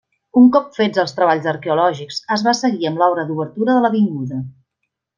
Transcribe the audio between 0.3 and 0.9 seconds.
Un cop